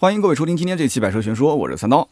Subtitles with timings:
[0.00, 2.08] 欢迎各位收听今天这期《百车全说》，我是三刀。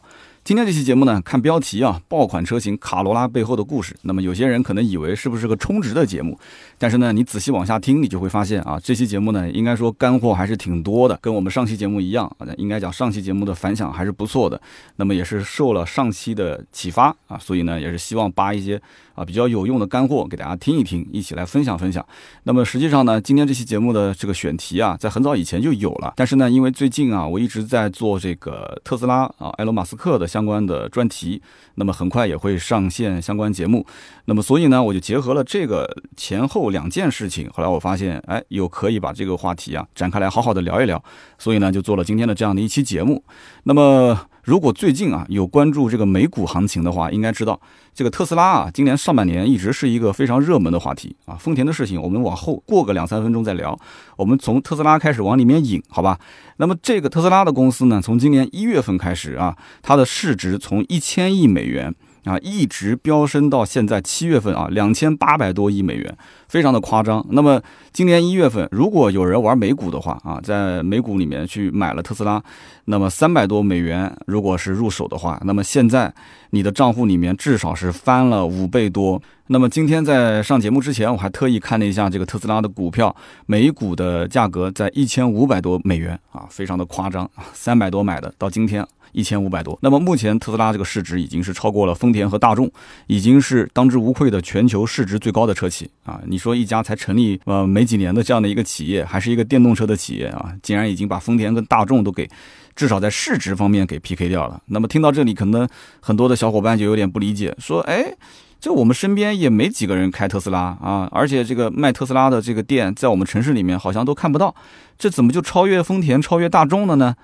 [0.47, 3.93] 今天这期节目呢，看标题啊，爆款车型卡罗拉背后的故事。
[4.03, 6.39] 那么有些人可能以为是不是个充值的节目，
[6.77, 14.61] 但是呢，你仔细往下听，你就会发现啊，这期节目呢，应该说干货还是挺多的，跟我们上期节目一样啊，应该讲上期节目的反响还是不错的。
[14.95, 18.81] 那么也是受了上期的启发啊，所以呢，也是希望扒一些
[19.15, 22.05] 啊比较有用的干货给大家听一听，一起来分享分享。
[22.43, 31.41] 那么实际上呢，今天这期节目的这个选题啊，在很早以前就有了，但是呢，因为最近啊，我一直在做这个特斯拉啊，埃隆马斯克的相关的专题，
[31.75, 33.83] 那么很快也会上线相关节目。
[34.25, 41.03] 那么所以呢，我就结合了这个前后两件事情，后来我发现，哎，又可以把这个话题啊展开来好好的聊一聊，
[41.39, 43.23] 所以呢，就做了今天的这样的一期节目。
[43.63, 47.59] 那么如果最近啊有关注这个美股行情的话，应该知道
[47.93, 51.35] 这个特斯拉啊，今年上半年一直是一个非常热门的话题啊。
[51.35, 53.77] 丰田的事情我们往后过个两三分钟再聊，
[54.15, 56.17] 我们从特斯拉开始往里面引，好吧？
[56.55, 61.93] 那么这个特斯拉的公司呢，从今年一月份开始啊，它的市值从一千亿美元
[62.27, 67.25] 啊一直飙升到现在七月份啊两千八百多亿美元，非常的夸张。
[67.29, 67.61] 那么
[67.91, 72.41] 今年一月份，如果有人玩美股的话啊，在美股里面去买了特斯拉，
[72.85, 76.13] 那么三百多美元，如果是入手的话，那么现在
[76.51, 79.21] 你的账户里面至少是翻了五倍多。
[79.49, 88.85] 那么今天在上节目之前，我还特意看了一下这个特斯拉的股票，每股的价格在一千五百多美元啊，非常的夸张，三百多买的，到今天
[89.17, 89.77] 一千五百多。
[89.81, 92.71] 那么目前特斯拉这个市值已经是超过了丰田和大众，
[93.07, 96.21] 已经是当之无愧的全球市值最高的车企啊。
[96.27, 102.29] 你说一家才成立呃没几年的这样的一个企业，还是一个电动车的企业啊，竟然已经把丰田跟大众都给。
[102.75, 104.61] 至少在市值方面给 PK 掉了。
[104.67, 105.67] 那么听到这里，可能
[105.99, 108.13] 很多的小伙伴就有点不理解，说：“哎，
[108.59, 114.53] 这我们身边也没几个人开特斯拉啊，而且这个卖特斯拉的这个店在我们城市里面好像都看不到，
[114.95, 117.15] 这怎么就超越丰田、超越大众了呢？”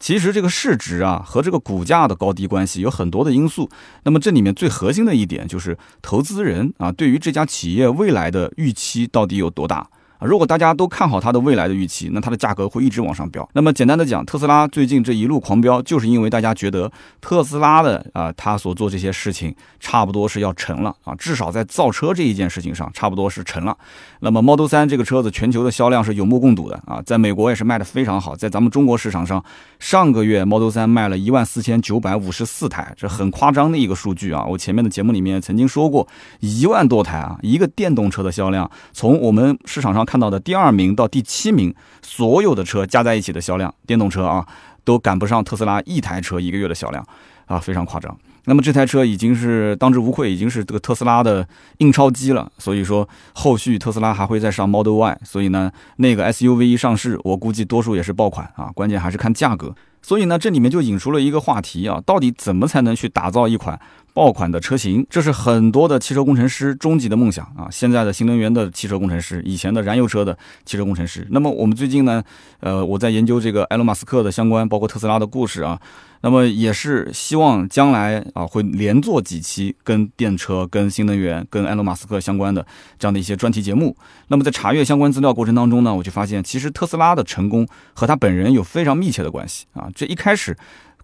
[0.00, 3.68] 其实这个市值啊和这个股价的高低关系有很多的因素。
[4.04, 9.88] 那么这里面最核心的一点就是投资人啊对于这家企业未来的预期到底有多大。
[10.18, 13.48] 啊，如果大家都看好它的未来的预期，那它的价格会一直往上飙。
[13.54, 16.90] 那么简单的讲，特斯拉最近这一路狂飙，就是因为大家觉得
[17.20, 23.76] 特斯拉的啊，它所做这些事情差不多是要成了啊，至少在造车这一件事情上，差不多是成了。
[24.20, 29.42] 那么 Model 3这个车子全球的销量是有目共睹的啊，在美国也是卖的非常好，在咱们中国市场上，
[29.78, 34.44] 上个月 Model 3卖了一万四千九百五十四台，这很夸张的一个数据啊。
[34.44, 36.08] 我前面的节目里面曾经说过，
[36.40, 40.07] 一万多台啊，一个电动车的销量，从我们市场上。
[40.08, 44.46] 看到的第二名到第七名，所有的车加在一起的销量，电动车啊，
[44.82, 47.06] 都赶不上特斯拉一台车一个月的销量
[47.44, 48.16] 啊，非常夸张。
[48.46, 51.46] 那么这台车已经是当之无愧，已经是这个特斯拉的
[51.78, 52.50] 印钞机了。
[52.56, 55.20] 所以说，后续特斯拉还会再上 Model Y。
[55.22, 58.70] 所以呢，那个 SUV 一上市，我估计多数也是爆款啊。
[58.74, 59.74] 关键还是看价格。
[60.00, 63.78] 所以呢，这里面就引出了一个话题啊，到底怎么才能去打造一款？
[64.18, 67.68] 爆款的车型，这是很多的汽车工程师终极的梦想啊！
[67.70, 71.24] 现在的新能源的汽车工程师，以前的燃油车的汽车工程师。
[71.30, 72.20] 那么我们最近呢，
[72.58, 75.80] 呃，我在研究这个埃隆·马斯克的相关，包括特斯拉的故事啊。
[76.20, 82.66] 那么也是希望将来啊，会连做几期跟电车、跟新能源、跟埃隆·马斯克相关的
[82.98, 83.96] 这样的一些专题节目。
[84.26, 87.64] 那么在查阅相关资料过程当中呢，我就发现，其实特斯拉的成功
[87.94, 89.88] 和他本人有非常密切的关系啊！
[89.94, 90.56] 这一开始。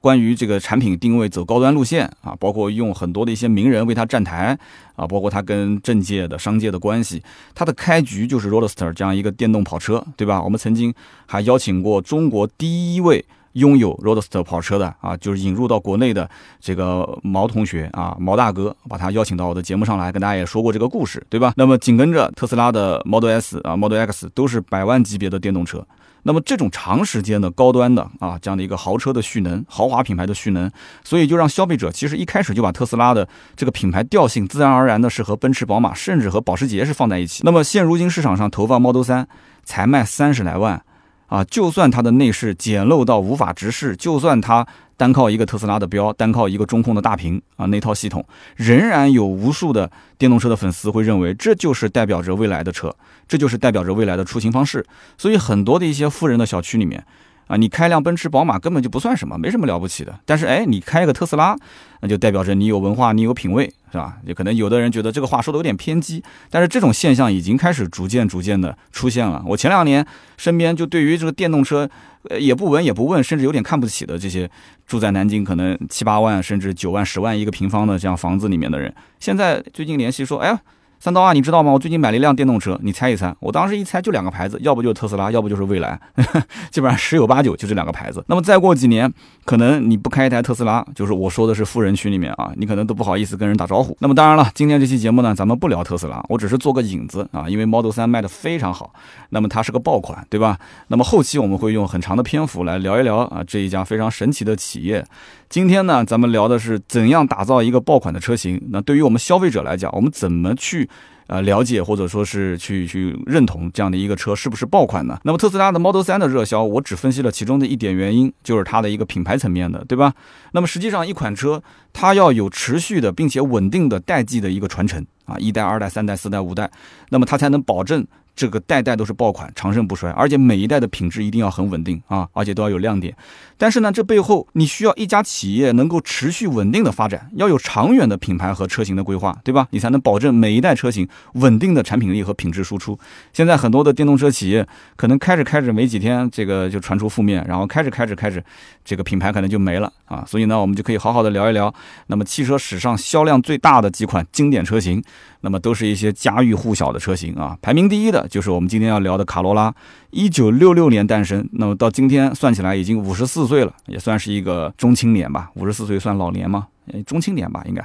[0.04, 4.54] 关于这个产品定位走高端路线啊，包括用很多的一些名人为他站台
[4.96, 7.22] 啊，包括他跟政界的商界的关系，
[7.54, 10.42] 他的开局就是 Roadster 这样一个电动跑车，对吧？
[10.42, 10.92] 我们曾经
[11.24, 16.28] 还邀请过中国第一位拥有 Roadster 跑车的啊，就是引入到国内的
[16.60, 21.54] 这个毛同学啊，毛大哥，把他邀请到我的节目上来，跟大家也说过这个故事，对吧？
[21.56, 25.82] 那么紧跟着特斯拉的 Model S 啊，Model X 都是百万级别的电动车。
[26.24, 30.70] 那么这种长时间的高端的啊，这样的一个豪车的蓄能，豪华品牌的蓄能，
[31.04, 37.42] 所以就让消费者其实一开始就把特斯拉的这个品牌调性自然而然的是和奔驰、宝马，甚至和保时捷是放在一起。
[37.44, 39.28] 那么现如今市场上投放 Model 三
[39.62, 40.82] 才卖三十来万
[41.26, 44.66] 啊，就算它的内饰简陋到无法直视，就算它。
[44.96, 48.24] 单靠一个特斯拉的标，单靠一个中控的大屏啊，那套系统，
[48.56, 52.94] 仍然有无数的电动车的粉丝会认为这就是代表着未来的车，
[53.26, 54.84] 这就是代表着未来的出行方式。
[55.18, 57.04] 所以很多的一些富人的小区里面。
[57.46, 60.18] 啊，你开辆奔驰、宝马根本就不算什么，没什么了不起的。
[60.24, 61.56] 但是，哎，你开个特斯拉，
[62.00, 64.16] 那就代表着你有文化，你有品位，是吧？
[64.24, 69.42] 也可能有的人觉得这个话说的有点偏激，但是这种现象已经开始逐渐、逐渐的出现了。
[69.46, 70.04] 我前两年
[70.36, 71.88] 身边就对于这个电动车，
[72.30, 74.50] 呃，也不闻也不问，甚至有点看不起的这些
[74.86, 80.60] 住在南京可能七八万甚至九万、十万一个平方的这样房子里面的人，现在最近联系说，哎呀。
[81.04, 81.70] 三刀啊，你知道吗？
[81.70, 83.36] 我最近买了一辆电动车，你猜一猜？
[83.38, 86.00] 我当时一猜就两个牌子，要不就是特斯拉，要不就是蔚来，
[86.72, 88.24] 基本上十有八九就这两个牌子。
[88.26, 89.12] 那么再过几年，
[89.44, 93.94] 可能你不开一台特斯拉，就是我说的是富人区里面啊，你可能都不好意思跟人打招呼。
[94.00, 98.90] 那么当然了，今天这期节目呢，咱们不聊特斯拉，我只是做个引子啊，因为 Model 三卖的非常好，
[99.28, 100.58] 那么它是个爆款，对吧？
[100.88, 105.04] 那么后期我们会用很长的篇幅来聊一聊啊这一家非常神奇的企业。
[105.48, 108.60] 今天呢，咱们聊的是怎样打造一个爆款的车型。
[108.70, 110.88] 那对于我们消费者来讲，我们怎么去
[111.26, 115.18] 呃了解或者说是去去认同这样的一个车是不是爆款呢？
[115.22, 120.12] 那么特斯拉的 Model 3的热销，我只分析了其中的一点原因，就是它的一个品牌层面的，对吧？
[120.52, 121.62] 那么实际上一款车
[121.92, 126.70] 它要有持续的并且稳定的代际的一个传承啊，一代、二代、三代、四代、五代，
[127.10, 128.04] 那么它才能保证。
[128.36, 133.14] 这个代代都是爆款，长盛不衰，而且每一代的品质一定要很稳定啊，而且都要有亮点。
[133.56, 139.68] 但是呢，这背后你需要一家企业能够持续稳定的发展，要有长远的品牌和车型的规划，对吧？
[139.70, 142.98] 你才能保证每一代车型稳定的产品力和品质输出。
[143.32, 144.66] 现在很多的电动车企业
[144.96, 148.42] 可能开着开着没几天，这个就传出负面，然后开着开着开着，
[148.84, 150.24] 这个品牌可能就没了啊。
[150.26, 151.72] 所以呢，我们就可以好好的聊一聊，
[152.08, 155.02] 那么汽车史上销量最大的几款经典车型。
[155.40, 159.74] 那么都是一些家喻户晓的车型啊，排名第一的就是我们今天要聊的卡罗拉，
[160.10, 165.50] 一九六六年诞生，那么到今天算起来已经五十四岁了，也算是一个中青年吧。
[165.54, 166.66] 五十四岁算老年吗？
[167.06, 167.82] 中青年吧，应该。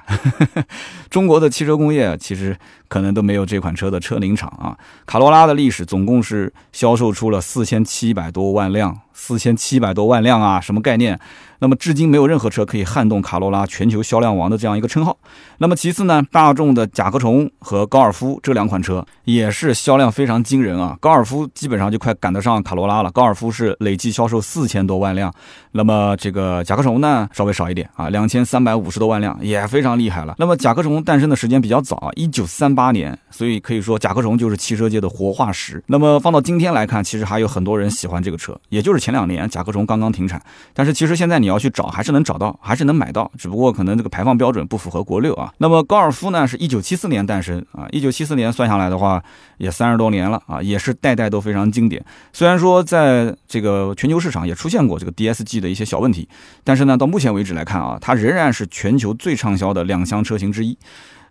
[1.10, 2.58] 中国的汽车工业其实
[2.90, 4.78] 可能都没有这款车的车龄长啊。
[5.06, 11.18] 卡罗拉的历史总共是销售出了四千七百多万辆，四千七百多万辆啊，什么概念？
[11.62, 15.18] 那么至今没有任何车可以撼动卡罗拉全球销量王的这样一个称号。
[15.58, 20.98] 那么其次呢，大众的甲壳虫和高尔夫这两款车也是销量非常惊人啊。
[21.02, 25.34] 高尔夫基本上就快赶得上卡罗拉了，高尔夫是累计销售四千多万辆。
[25.74, 30.36] 那么这个甲壳虫呢，稍微少一点啊，两千三百五十多万辆，也非常厉害了。
[30.40, 35.84] 那么甲壳虫诞生的时间比较早啊，一九三八年，所以可以说甲壳虫就是汽车界的活化石。
[35.88, 40.42] 那么放到今天来看，其实还有很多人喜欢这个车，也就是前两年甲壳虫刚刚停产，
[40.74, 45.54] 但是其实现在你要去找，还是能找到，还是能买到，只不过可能这个排放标准不符合国六啊。
[45.58, 49.22] 那么高尔夫呢，是一九七四年诞生啊，一九七四年算下来的话，
[49.58, 52.02] 也三十多年了啊，也是代代都非常经典。
[52.32, 56.30] 虽然说在这个全球市场也出现过这个 DSG 的一些小问题，
[56.64, 60.78] 但是呢，到目前为止来看啊，它仍然是全球最畅销的两厢车型之一。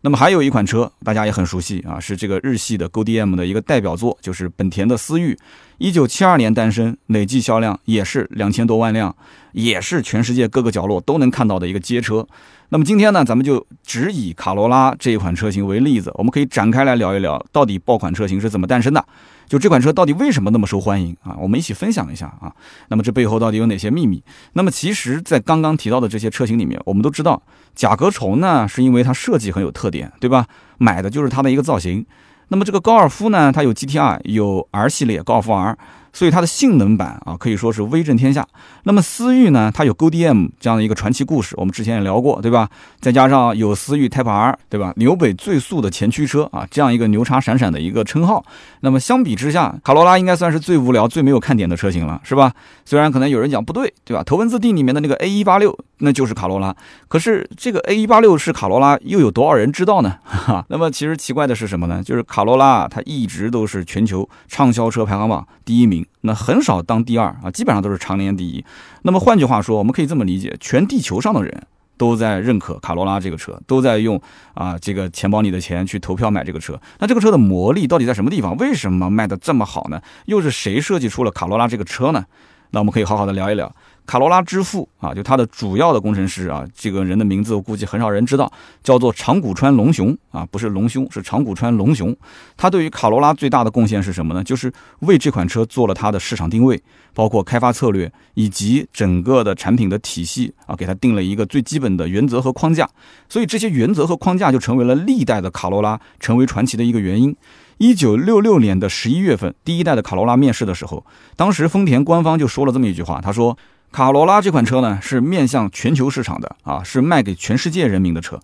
[0.02, 5.36] 那么还有一款车，大家也很熟悉啊，是这个日系的 GoDM 的一个代表作，就是本田的思域。
[5.78, 9.14] 一九七二年诞生，累计销量也是两千多万辆，
[9.52, 12.26] 也是全世界各个角落都能看到的一个街车。
[12.70, 19.04] 那么今天呢，咱们就只以卡罗拉这一款车型为例子，我们可以展开来聊一聊，到底爆款车型是怎么诞生的？
[19.48, 21.34] 就这款车到底为什么那么受欢迎啊？
[21.40, 22.52] 我们一起分享一下啊。
[22.88, 24.22] 那么这背后到底有哪些秘密？
[24.52, 27.42] 那么其实，在刚刚提到的这些车型里面，我们都知道，
[27.74, 30.46] 甲壳虫呢，是因为它设计很有特点，对吧？
[30.76, 32.04] 买的就是它的一个造型。
[32.48, 35.76] 那么这个高尔夫呢，它有 GTR，有 R 系列高尔夫 R。
[36.18, 38.44] 所以它的性能版啊，可以说是威震天下。
[38.82, 42.68] 那么思域呢，它有 GoDM 这样的一个传奇故事，我们之前也聊过，对吧？
[43.00, 44.92] 再加上有思域 Type R，对吧？
[44.96, 48.44] 纽北最速的前驱车啊，这样一个牛叉闪闪的一个称号。
[48.80, 52.52] 那么相比之下，卡罗拉应该算是最无聊、最没有看点的车型了，是吧？
[52.84, 54.24] 虽然可能有人讲不对，对吧？
[54.24, 56.74] 头文字 D 里面的那个 A 一八六，那就是卡罗拉。
[57.06, 60.16] 可是这个 A 一八六是卡罗拉，又有多少人知道呢？
[60.24, 60.66] 哈。
[60.68, 62.02] 那么其实奇怪的是什么呢？
[62.02, 66.04] 就是卡罗拉它一直都是全球畅销车排行榜第一名。
[66.22, 68.64] 那很少当第二啊，基本上都是常年第一。
[69.02, 71.66] 那么换句话说，我们可以这么理解：全地球上的人
[71.96, 74.20] 都在认可卡罗拉这个车，都在用
[74.54, 76.80] 啊这个钱包里的钱去投票买这个车。
[76.98, 78.56] 那这个车的魔力到底在什么地方？
[78.56, 80.00] 为什么卖的这么好呢？
[80.26, 82.24] 又是谁设计出了卡罗拉这个车呢？
[82.70, 83.74] 那我们可以好好的聊一聊。
[84.08, 88.50] 卡罗拉之父啊，就他的主要的工程师啊，这个人的名字我估计很少人知道，
[88.82, 92.16] 叫做长谷川隆雄啊，不是隆兄，是长谷川隆雄。
[92.56, 94.42] 他对于卡罗拉最大的贡献是什么呢？
[94.42, 102.88] 就是为这款车做了它的市场定位，包括开发策略以及整个的产品的体系啊，给它定了一个最基本的原则和框架。
[103.28, 107.36] 所以这些原则和框架就成为了历代的卡罗拉成为传奇的一个原因。
[107.76, 111.04] 一九六六年的十一月份，第一代的卡罗拉面世的时候，
[111.36, 113.54] 当时丰田官方就说了这么一句话，他说。
[113.90, 118.40] 卡罗拉这款车呢，是面向全球市场的啊，是卖给全世界人民的车。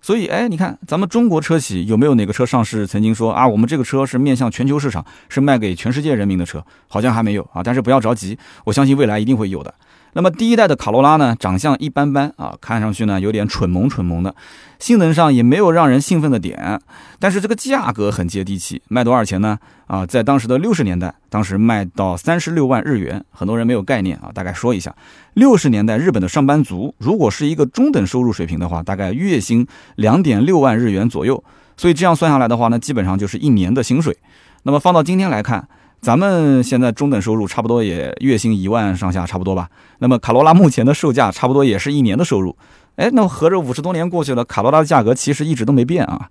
[0.00, 6.64] 所以，哎，你看咱们中国车企有没有哪个车上市曾经说啊，我们这个车是面向全球市场，是卖给全世界人民的车？
[6.88, 7.62] 好像还没有啊。
[7.62, 9.72] 但是不要着急，我相信未来一定会有的。
[10.14, 14.34] 那么第一代的卡罗拉呢，长相一般般啊，看上去呢有点蠢萌蠢萌的，
[14.78, 16.78] 性能上也没有让人兴奋的点，
[17.18, 19.58] 但是这个价格很接地气，卖多少钱呢？
[19.86, 24.94] 啊，在当时的六十年代，当时卖到三十六万日元，很多人没有概念啊，大概说一下，
[25.34, 29.66] 六十年代日本的上班族如果是一个中等收入水平的话，大概月薪
[29.96, 31.42] 两点六万日元左右。
[31.76, 34.16] 所以这样算下来的话呢，基本上就是一年的薪水。
[34.64, 35.66] 那么放到今天来看，
[36.02, 39.68] 咱们现在中等收入差不多也月薪一万上下，差不多吧。
[40.00, 42.56] 那么卡罗拉目前的售价差不多也是一年的收入。
[42.96, 46.28] 哎，那么合着五十多年过去了，卡罗拉的价格其实一直都没变啊。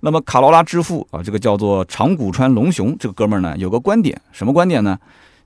[0.00, 4.98] 那么卡罗拉之父啊，这个叫做长谷川龙雄这个哥们儿呢，有个观点，什么观点呢？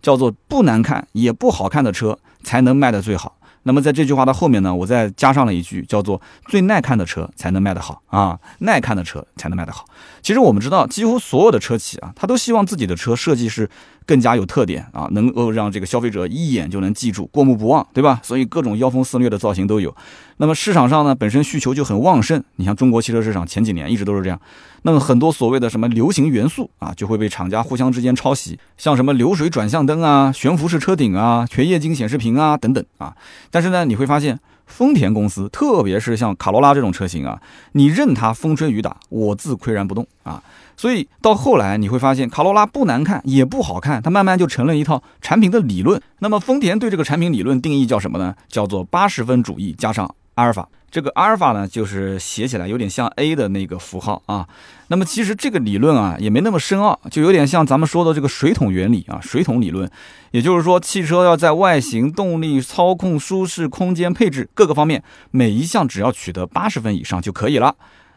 [0.02, 3.36] 叫做不难看也不好看的车才能卖得最好。
[3.64, 9.84] 那么在这句话的后面呢，我再加上了一句，叫做最耐看的车才能卖得好啊，耐看的车才能卖得好。
[10.22, 13.68] 其实我们知道，几乎所有的车企啊，他都希望自己的车设计是
[14.08, 18.18] 更加有特点啊，能够让这个消费者一眼就能记住，过目不忘，对吧？
[18.22, 19.94] 所以各种妖风肆虐的造型都有。
[20.38, 22.42] 那么市场上呢，本身需求就很旺盛。
[22.56, 24.40] 你像中国汽车市场前几年一直都是这样。
[24.82, 33.14] 那么很多所谓的什么流行元素啊，就会被厂家互相之间抄袭，像什么流水转向灯啊、悬浮式车顶啊、全液晶显示屏啊等等啊。
[33.50, 37.40] 但是呢，你会发现丰田公司，特别是像卡罗拉这种车型啊，
[37.72, 40.40] 你任它风吹雨打，我自岿然不动啊。
[40.76, 46.00] 所以到后来你会发现，卡罗拉不难看也不好看，它慢慢就成了一套产品的理论。
[46.20, 48.34] 那么丰田对这个产品理论定义叫什么呢？
[48.46, 50.68] 叫做八十分主义加上阿尔法。
[50.90, 54.48] 这个阿尔法呢，就是写起来有点像 A 的那个符号啊。
[54.88, 59.90] 那么其实这个理论啊，也没那么深奥，就有点像咱们说的这个水桶原理啊，水桶理论。
[60.30, 67.74] 也就是说，汽车要在外形、动力、操控、舒适、空间、配置各个方面，每一项只要取得八十分以上就可以了。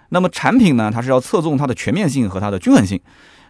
[0.10, 3.00] 那么产品呢，它是要侧重它的全面性和它的均衡性。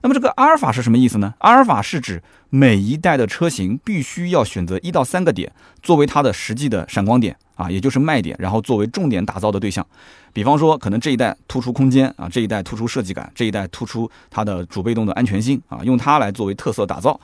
[0.03, 1.35] 那么这个阿尔法是什么意思呢？
[1.39, 5.51] 阿尔法是指每一代的车型必须要选择一到三个点
[5.83, 9.85] 作为它的实际的闪光点啊，也就是卖点，然后作为重点打造的对象。
[10.33, 17.19] 比方说，可能这一代突出空间啊，这一代突出设计感，这一代突出它的主被动的安全性啊，用它来作为特色打造。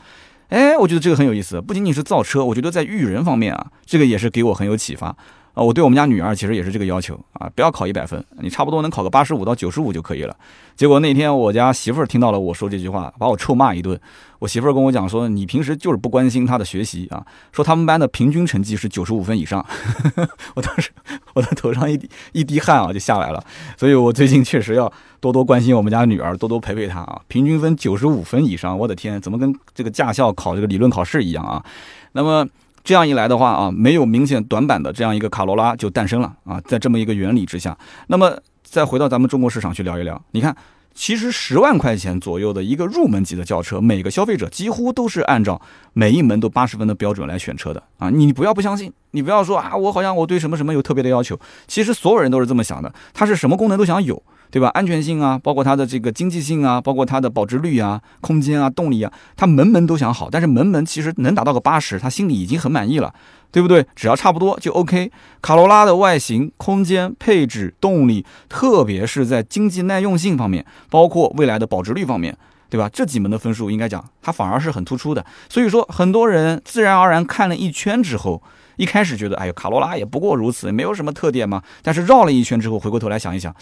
[0.49, 1.59] 哎，我觉得这个很有意思。
[1.59, 5.15] 不仅仅是造车，我觉得在育人方面啊，这个也是给我很有启发。
[5.57, 10.37] 啊，我对我们家女儿其实也是这个要求啊，不要考一百分，你差不多能考个八十五到九十五就可以了。
[10.75, 13.99] 结果那天我家媳妇儿听到了我说这句话，把我臭骂一顿。
[14.37, 19.65] 我媳妇儿跟我讲说，你平时就是不关心她的学习啊，说他们班的平均成绩是九十五分以上。
[20.53, 20.91] 我当时
[21.33, 23.43] 我的头上一滴一滴汗啊就下来了，
[23.77, 27.19] 所以我最近确实要多多关心我们家女儿，多多陪陪她啊。
[27.27, 31.65] 平均分九十五分以上，我的天，怎么跟这个驾校考这个理论考试一样啊？
[32.11, 32.47] 那么。
[32.87, 36.33] 这样一来的话啊，没有明显短板的这样一个卡罗拉就诞生了。
[36.45, 37.77] 啊，在这么一个原理之下，
[38.07, 40.55] 那么再回到咱们中国市场去聊一聊，你看，
[40.95, 47.83] 其实十万块钱左右的一个入门级的轿车，每个消费者几乎都是按照每一门都八十分的标准来选车的。
[47.97, 54.23] 啊，你不要不相信，你不要说啊，我好像我对什么什么有特别的要求，其实所有人都是这么想的，他是什么功能都想有。
[54.49, 54.69] 对吧？
[54.69, 60.29] 安全性啊，包括它的这个经济性啊，包括它的保值率啊、空间啊、动力啊，他门门都想好。
[60.31, 63.13] 但是门门其实能达到个八十，他心里已经很满意了，
[63.51, 63.85] 对不对？
[63.95, 65.11] 只要差不多就 OK。
[65.41, 72.35] 卡罗拉的外形、空间、配置、动力，特别是在经济耐用性方面，包括未来的保值率方面，
[72.69, 72.89] 对吧？
[72.91, 75.25] 这几门的分数应该讲，它反而是很突出的。
[75.49, 78.41] 所以说，很多人自然而然看了一圈之后，
[78.77, 81.61] 一开始觉得，哎呦，卡罗拉也不过如此，没有什么特点嘛。
[81.81, 83.53] 但是绕了一圈之后，回过头来想一想。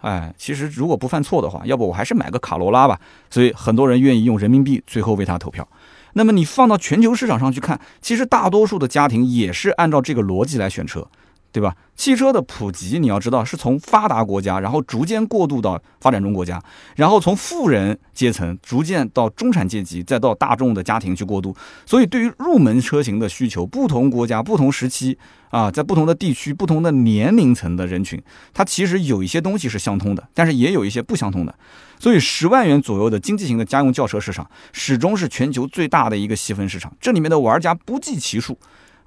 [0.00, 3.00] 哎，其实如果不犯错的话，要不我还是买个卡罗拉吧。
[3.30, 5.66] 所以很多人愿意用人民币最后为它投票。
[6.14, 11.06] 那么你放到全球市场上去看，其实大多数的家庭也是按照这个逻辑来选车。
[11.50, 11.74] 对吧？
[11.96, 16.62] 汽车的普及，你要知道是从发达国家，然后逐渐过渡到发展中国家，
[16.94, 21.56] 然后从富人阶层逐渐到中产阶级，再到大众的家庭去过渡。
[21.84, 25.18] 所以，对于入门车型的需求，不同国家、不同时期
[25.50, 28.22] 啊，在不同的地区、不同的年龄层的人群，
[28.54, 31.54] 它其实有一些东西是相通的，但是也有一些不相通的。
[31.98, 38.56] 所以，十万元左右的经济型的家用轿车市场，始终是全球最大的一个细分市场，这里面的玩家不计其数。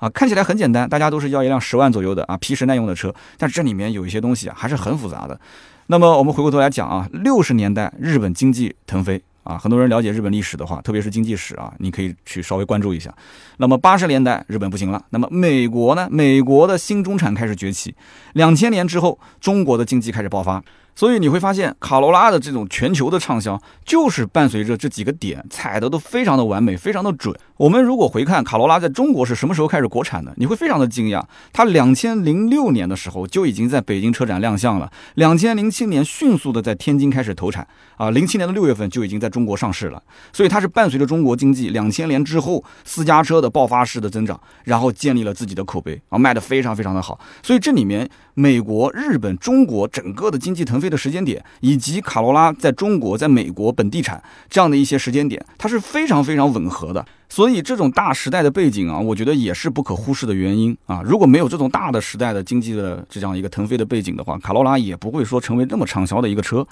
[0.02, 5.40] 啊，看起来很简单，大家都是要一辆十万左右的啊皮实耐用的车，但是这里面有一些东西啊还是很复杂的。
[5.88, 13.14] 那么我们回过头来讲啊，六十年代日本经济腾飞啊，很多人了解日本历史的话，特别是经济史啊，你可以去稍微关注一下。
[13.58, 16.08] 那么八十年代日本不行了，那么美国呢？
[16.10, 17.94] 美国的新中产开始崛起，
[18.34, 20.64] 两千年之后，中国的经济开始爆发。
[21.02, 27.36] 所以你会发现，卡罗拉的这种全球的畅销，就是伴随着这几个点踩的都非常的完美，非常的准。
[27.58, 31.24] 我们如果回看卡罗拉在中国是什么时候开始国产的，你会非常的惊讶。
[31.52, 37.68] 它两千零六年的时候就已经在北京车展亮相了，两千零七年迅速的在天津开始投产，
[37.98, 40.00] 啊，零七年的六月份就已经在中国上市了。
[40.32, 47.20] 所以它是伴随着中国经济两千年之后私家车的爆发式的增长，然后建立了自己的口碑，啊，卖的非常非常的好。
[47.42, 50.92] 所以这里面美国、日本、中国整个的经济腾飞。
[50.92, 57.06] 的时间点，以及卡罗拉在中国、在美国本地产这样的一些时间点，它是非常非常吻合的。
[57.30, 61.02] 所以这种大时代的背景啊，我觉得也是不可忽视的原因啊。
[61.02, 66.68] 如果没有这种大的时代的经济的这样一个腾飞的背景的话，卡罗拉也不会说成为那么畅销的一个车。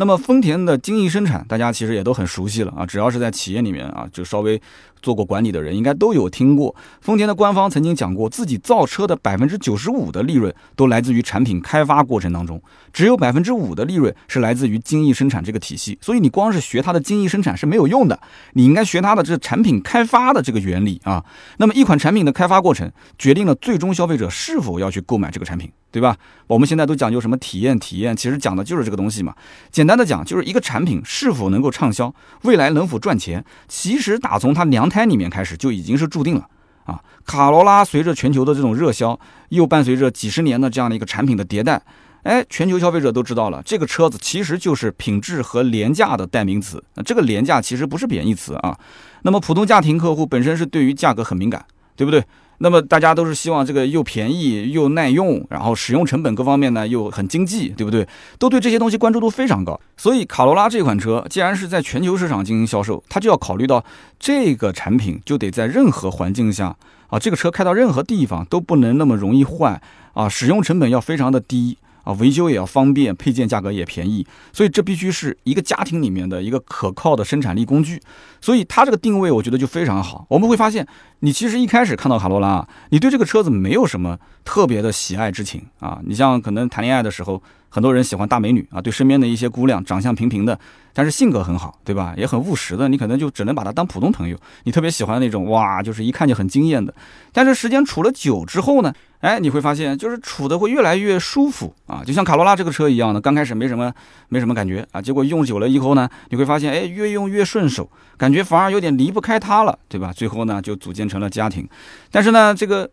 [0.00, 4.60] 那么丰田的精益生产，大家其实也都很熟悉了啊，只要是在企业里面啊，就稍微
[5.02, 6.72] 做过管理的人，应该都有听过。
[7.00, 12.62] 丰田的官方曾经讲过，自己造车的百分之九十五的利润都来自于产品开发过程当中，
[12.92, 15.98] 只有百分之五的利润是来自于精益生产这个体系。
[16.00, 18.16] 所以你光是学它的精益生产是没有用的，
[18.52, 21.24] 你应该学它的这产品开发的这个原理啊。
[21.56, 22.88] 那么一款产品的开发过程，
[23.18, 25.68] 决定了最终消费者是否要去购买这个产品。
[25.90, 26.14] 对吧？
[26.46, 27.76] 我们现在都讲究什么体验？
[27.78, 29.34] 体验其实讲的就是这个东西嘛。
[29.72, 36.46] 简简单的讲，就是一个产品是否能够畅销，未来能否赚钱，其实打从它娘胎里面开始就已经是注定了
[36.84, 37.00] 啊。
[37.24, 39.18] 卡罗拉随着全球的这种热销，
[39.48, 41.80] 又伴随着几十年的这样的一个产品的迭代，
[42.24, 46.84] 哎，全球消费者都知道了，这个车子其实就是品质和廉价的代名词。
[46.96, 48.78] 那这个廉价其实不是贬义词啊。
[49.22, 51.64] 那么普通家庭客户本身是对于价格很敏感，
[51.96, 52.22] 对不对？
[52.58, 58.06] 那么大家都是希望这个又便宜又耐用，然后使用成本各方面呢又很经济，对不对？
[58.38, 59.80] 都对这些东西关注度非常高。
[59.96, 63.84] 所以卡罗拉这款车既然是在全球市场进行销售，它就要考虑到
[64.18, 66.76] 这个产品就得在任何环境下
[67.08, 69.80] 啊，这个车开到任何地方都不能那么容易坏
[70.12, 71.78] 啊，使用成本要非常的低。
[72.08, 78.00] 啊，维修也要方便，配件价格也便宜，所以这必须是一个家庭里面的一个可靠的生产力工具。
[78.40, 80.24] 所以它这个定位，我觉得就非常好。
[80.30, 80.86] 我们会发现，
[81.18, 86.00] 你其实一开始看到卡罗拉，你对这个车子没有什么特别的喜爱之情啊。
[86.02, 90.58] 你像可能谈恋爱的时候，很多人喜欢大美女啊，对身边的一些姑娘长相平平的，
[90.94, 92.14] 但是性格很好，对吧？
[92.16, 94.38] 也很务实的，你可能就只能把她当普通朋友。
[94.64, 96.94] 你特别喜欢那种哇，就是一看就很惊艳的。
[97.34, 98.94] 但是时间处了久之后呢？
[99.20, 103.92] 哎，你会发现，就是处的会越来越舒服啊，就像卡罗拉这个车一样的，刚开始没什么
[104.28, 110.12] 没什么感觉啊，结果用久了以后呢，你会发现，哎，越用越顺手，感觉反而有点离不开它了，对吧？
[110.12, 111.68] 最后呢，就组建成了家庭。
[112.12, 112.88] 但是呢，这个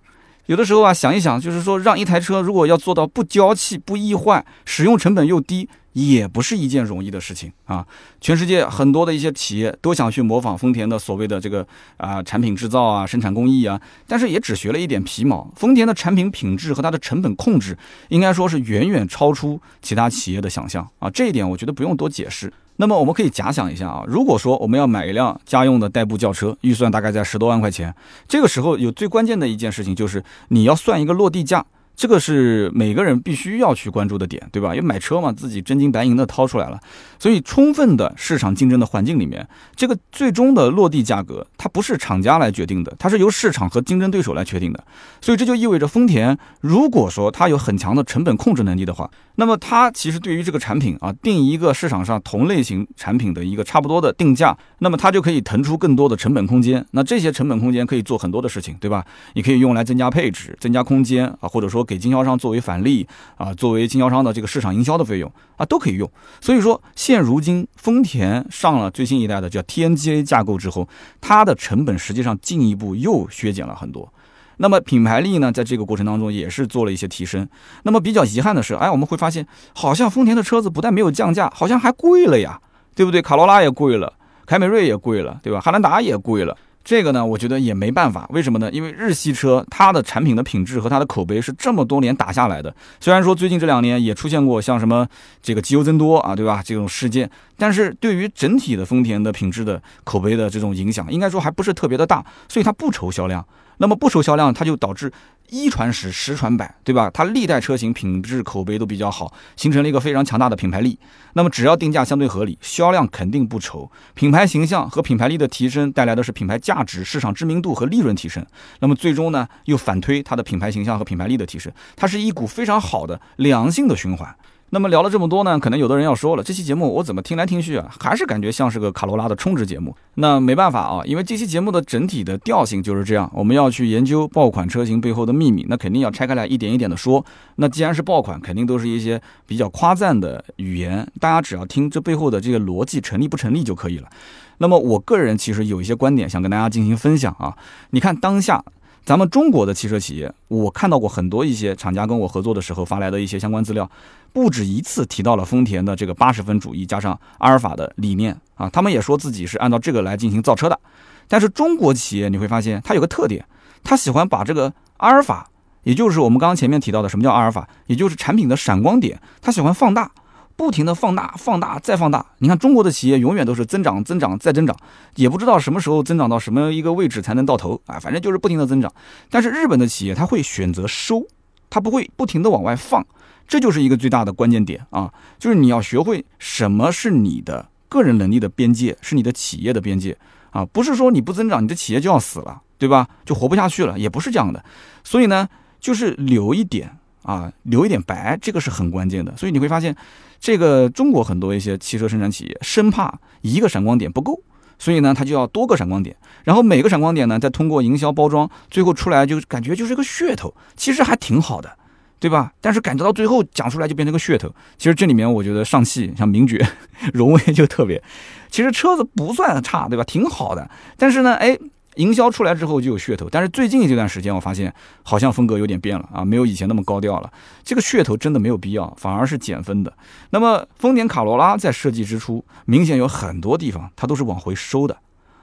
[0.47, 5.67] 有的时候啊，想一想，就是说，让一台车如果要做到不娇气、不易坏，使用成本又低。
[5.95, 7.87] 也不是一件容易的事情啊！
[8.19, 15.49] 全世界很多的一些企业都想去模仿丰田的所谓的这个啊产品制造啊生产工艺啊，但是也只学了一点皮毛。
[15.55, 17.77] 丰田的产品品质和它的成本控制，
[18.09, 21.09] 应该说是远远超出其他企业的想象啊！
[21.09, 22.51] 这一点我觉得不用多解释。
[22.77, 27.95] 那么我们可以假想一下啊，如果说我们要买一辆家用的代步轿车，预算大概在十多万块钱，
[28.27, 31.65] 这个时候有最关键的一件事情就是你要算一个落地价。
[31.95, 34.75] 这个是每个人必须要去关注的点，对吧？
[34.75, 36.77] 因为买车嘛，自己真金白银的掏出来了，
[37.17, 44.83] 所以充分的市场竞争的环境里面，这个最终的落地价格，它不是厂家来决定的，它是由市场和竞争对手来确定的。
[45.21, 56.85] 所以这就意味着丰田，如果说它有很强的成本控制能力的话，那么它其实对于这个产品啊，定一个市场上同类型产品的一个差不多的定价，那么它就可以腾出更多的成本空间。
[56.91, 59.05] 那这些成本空间可以做很多的事情，对吧？
[59.35, 61.84] 你可以用来增加配置、增加空间啊，或者说。
[61.85, 66.09] 给经销商作为返利啊，作为经销商的这个市场营销的费用啊，都可以用。
[66.41, 70.89] 所以说，现如今丰田上了最新一代的叫 TNGA 架构之后，
[71.21, 74.11] 它的成本实际上进一步又削减了很多。
[74.57, 77.47] 那么品牌力呢，在这个过程当中也是做了一些提升。
[77.83, 82.59] 那么比较遗憾的是，哎，我们会发现，好像丰田的车子不但没有降价，好像还贵了呀，
[82.95, 83.21] 对不对？
[83.21, 84.13] 卡罗拉也贵了，
[84.45, 85.59] 凯美瑞也贵了，对吧？
[85.59, 86.55] 汉兰达也贵了。
[86.85, 88.69] 这个呢，我觉得也没办法，为什么呢？
[88.71, 92.73] 因为日系车它的产品的品质和它的口碑是这么多年打下来的。
[92.99, 95.07] 虽然说最近这两年也出现过像什么
[95.41, 96.61] 这个机油增多啊，对吧？
[96.63, 103.43] 这种事件，但是对于整体的丰田的品质的口碑的这种影响，应该说还不是特别的大，所以它不愁销量。
[103.77, 105.11] 那么不愁销量，它就导致
[105.49, 107.09] 一传十，十传百，对吧？
[107.13, 110.97] 它历代车型品质口碑都比较好，形成了一个非常强大的品牌力。
[111.33, 113.91] 那么只要定价相对合理，销量肯定不愁。
[114.13, 118.45] 品牌形象和品牌力的提升，带来的是品牌价值、市场知名度和利润提升。
[118.79, 124.35] 那么最终呢，又反推它的品牌形象和品牌力的提升，它是一股非常好的良性的循环。
[124.75, 129.95] 那么聊了这么多呢，可能有的人要说了，这期节目我怎么听来听去啊，还是感觉像是个卡罗拉的充值节目。
[130.15, 137.25] 那没办法啊，因为这期节目的整体的调性就是这样，我们要去研究爆款车型背后的秘密，那肯定要拆开来一点一点的说。
[137.55, 144.09] 那既然是爆款，肯定都是一些比较夸赞的语言，大家只要听这背后的这个逻辑成立不成立就可以了。
[144.57, 147.55] 那么我个人其实有一些观点想跟大家进行分享啊，
[147.91, 148.61] 你看当下。
[149.05, 153.87] 咱们中国的汽车企业，我看到过很多一些厂家跟我合作的时候发来的一些相关资料，
[154.33, 160.79] 不止一次提到了丰田的这个八十分主义加上阿尔法的理念啊，他们也说自己是按照这个来进行造车的。
[161.27, 163.45] 但是中国企业你会发现，它有个特点，
[163.83, 165.51] 它喜欢把这个阿尔法，
[165.83, 170.09] 也就是我们刚刚前面提到的什么叫阿尔法，也就是产品的闪光点，它喜欢放大。
[170.55, 172.25] 不停的放大、放大、再放大。
[172.39, 174.75] 你看中国的企业永远都是增长、增长、再增长，
[175.15, 178.93] 也不知道什么时候增长到什么一个位置才能到头啊，反正就是不停的增长。
[179.29, 181.27] 但是日本的企业它会选择收，
[181.69, 183.05] 它不会不停的往外放。
[183.47, 190.17] 这就是一个最大的关键点啊，就是你要学会什么是你的个人能力的边界，是你的企业的边界
[190.49, 193.07] 啊，不是说你不增长，你的企业就要死了，对吧？
[193.23, 194.65] 就活不下去了，也不是这样的。
[195.03, 195.47] 所以呢，
[195.79, 199.35] 就是留一点啊，留一点白，这个是很关键的。
[199.35, 199.95] 所以你会发现，
[200.39, 204.41] 这个中国很多一些汽车生产企业生怕一个闪光点不够。
[204.77, 211.77] 所以呢，它就要多个闪光点，然后每个闪光点呢，再通过营销包装，最后出来就感觉就是个噱头，其实还挺好的，
[212.19, 212.51] 对吧？
[212.59, 214.53] 但是感觉到最后讲出来就变成个噱头。
[214.77, 216.61] 其实这里面我觉得上汽像名爵、
[217.13, 218.03] 荣威就特别，
[218.51, 220.03] 其实车子不算差，对吧？
[220.03, 221.57] 挺好的，但是呢，哎。
[221.95, 227.31] 营销出来之后就有噱头，但是最近这段时间我发现好像风格有点变了啊，没有以前那么高调了。
[227.63, 229.93] 这个噱头真的没有必要，反而是减分的。
[230.29, 234.97] 那么丰田卡罗拉在设计之初，明显有很多地方它都是往回收的，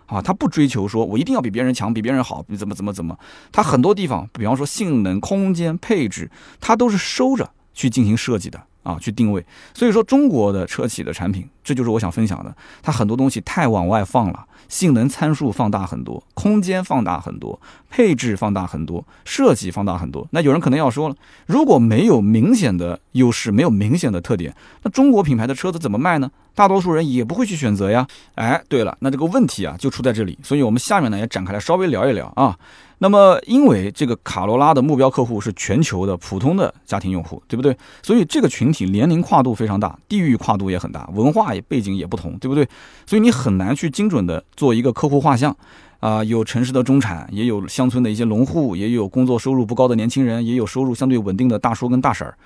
[0.06, 3.18] 啊，它不追求说我一定要比别人强，比别人好，怎么怎么怎么，
[3.50, 8.60] 它很多地方，比方说性能、空间、配置，它都是收着去进行设计的。
[8.82, 12.54] 啊，去定位，所以说中国的车企的产品，这就是我想分享的。
[12.82, 20.26] 它很多东西太往外放了，性能参数放大很多，空间放大很多，配置放大很多，设计放大很多。
[20.30, 21.14] 那有人可能要说了，
[21.46, 26.30] 如果没有明显的优势，没有明显的特点，那中国品牌的车子怎么卖呢？
[26.54, 28.06] 大多数人也不会去选择呀。
[28.34, 30.38] 哎，对了，那这个问题啊就出在这里。
[30.42, 32.58] 所以我们下面呢也展开来稍微聊一聊啊。
[32.98, 37.76] 那么，因为这个卡罗拉的目标客户是全球的普通的家庭用户，对不对？
[38.00, 42.64] 所以这个群体年龄跨度非常大，地域跨度也很大，文化也背景也不同，对不对？
[43.04, 45.56] 所以你很难去精准的做一个客户画像，
[45.98, 52.38] 啊，有城市的中产，也有乡村的一些农户，也有工作收入不高的年轻人，也有收入相对稳定的大叔跟大婶儿。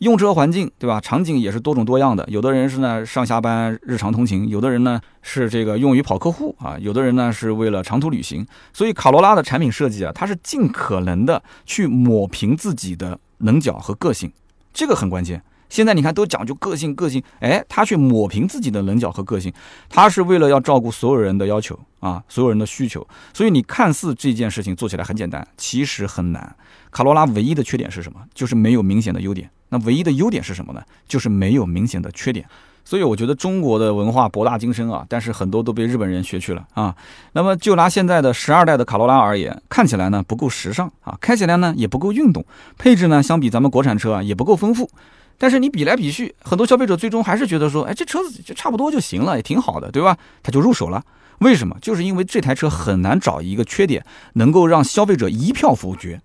[0.00, 1.00] 用车环境对吧？
[1.00, 2.24] 场景也是多种多样的。
[2.28, 8.46] 有的人是呢上下班日常通勤，有的人呢是这个用于跑客户啊，有的人呢是为了长途旅行。
[8.72, 14.32] 所以卡罗拉的产品设计啊，它是尽可能的去抹平自己的棱角和个性，
[14.72, 15.42] 这个很关键。
[15.68, 19.52] 现在你看都讲究个性，个性，哎，他去抹平自己的棱角和个性，
[19.88, 23.06] 他是为了要照顾所有人的要求啊，所有人的需求。
[23.32, 26.56] 所以你看似这件事情做起来很简单，其实很难。
[26.90, 28.18] 卡罗拉唯一的缺点是什么？
[28.34, 29.48] 就是没有明显的优点。
[29.70, 30.82] 那唯一的优点是什么呢？
[31.08, 32.46] 就是没有明显的缺点。
[32.82, 36.94] 所以我觉得中国的文化博大精深啊，但是很多都被日本人学去了啊。
[37.32, 42.44] 那么就拿现在的十二代的卡罗拉而言，看起来呢不够时尚啊，开起来呢也不够运动，
[42.78, 44.90] 配置呢相比咱们国产车啊也不够丰富。
[45.38, 50.16] 但是你比来比去，很多消费者最终还是觉得说，哎，这车子就差不多就行了，也挺好的，对吧？
[50.42, 51.02] 他就入手了。
[51.38, 51.76] 为什么？
[51.80, 54.04] 就是因为这台车很难找一个缺点
[54.34, 56.20] 能够让消费者一票否决，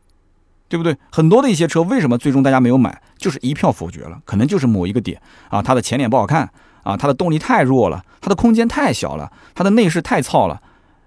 [0.67, 0.95] 对不对？
[1.11, 6.49] 很多的一些车为什么最终大家没有买，就是一票否决了，可能就是某一个点啊，它的前脸不好看
[6.83, 10.61] 啊，它的动力太弱了，它的空间太小了，它的内饰太糙了。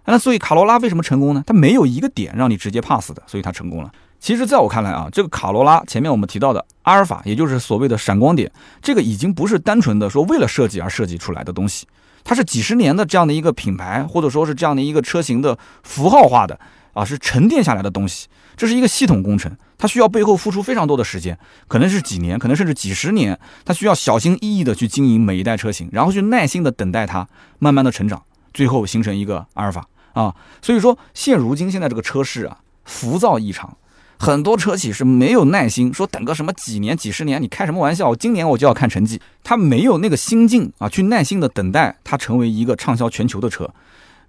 [0.05, 1.45] 那所以卡罗拉为什么成功呢？
[1.47, 3.93] 它没有一个点让你直接 pass 的，所以它成功了。
[4.19, 11.87] 其实，在我看来啊，这个卡罗拉前面我们提到的阿尔法，也就是所谓的闪光点，这个已经不是单纯的说为了设计而设计出来的东西，
[12.25, 16.59] 它是几十年的这样的一个品牌，或者说是这样的一个车型的符号化的
[16.95, 18.27] 啊，是沉淀下来的东西。
[18.59, 27.27] 这是一个系统工程，它需要背后付出非常多的时间，可能是几年，可能甚至几十年，它需要小心翼翼的去经营每一代车型，然后去耐心的等待它
[27.61, 28.21] 慢慢的成长，
[28.53, 30.35] 最后形成一个阿尔法啊。
[30.61, 33.77] 所以说，现如今现在这个车市啊，浮躁异常。
[34.21, 38.13] 很多车企是没有耐心，说等个什么几年、几十年，你开什么玩笑？
[38.17, 43.73] 今年我就要看成绩，他没有那个心境啊，去耐心的等待它成为一个畅销全球的车。